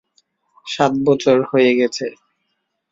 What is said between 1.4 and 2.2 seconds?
হয়ে গেছে।